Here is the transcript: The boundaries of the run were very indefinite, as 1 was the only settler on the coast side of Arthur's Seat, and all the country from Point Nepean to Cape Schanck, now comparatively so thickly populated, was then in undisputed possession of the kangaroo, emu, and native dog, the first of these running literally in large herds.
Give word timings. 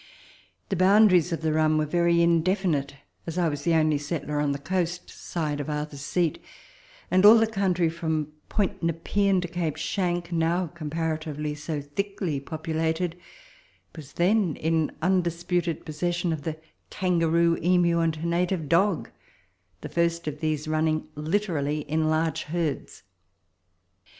The 0.69 0.75
boundaries 0.75 1.31
of 1.31 1.41
the 1.43 1.53
run 1.53 1.77
were 1.77 1.85
very 1.85 2.23
indefinite, 2.23 2.95
as 3.27 3.37
1 3.37 3.51
was 3.51 3.61
the 3.63 3.75
only 3.75 3.99
settler 3.99 4.39
on 4.39 4.51
the 4.51 4.57
coast 4.57 5.11
side 5.11 5.59
of 5.59 5.69
Arthur's 5.69 6.01
Seat, 6.01 6.41
and 7.11 7.23
all 7.23 7.37
the 7.37 7.45
country 7.45 7.87
from 7.87 8.29
Point 8.49 8.81
Nepean 8.81 9.41
to 9.41 9.47
Cape 9.47 9.75
Schanck, 9.77 10.31
now 10.31 10.65
comparatively 10.65 11.53
so 11.53 11.81
thickly 11.81 12.39
populated, 12.39 13.15
was 13.95 14.13
then 14.13 14.55
in 14.55 14.91
undisputed 15.03 15.85
possession 15.85 16.33
of 16.33 16.41
the 16.41 16.57
kangaroo, 16.89 17.59
emu, 17.61 17.99
and 17.99 18.25
native 18.25 18.67
dog, 18.67 19.11
the 19.81 19.87
first 19.89 20.27
of 20.27 20.39
these 20.39 20.67
running 20.67 21.09
literally 21.15 21.81
in 21.81 22.09
large 22.09 22.41
herds. 22.45 23.03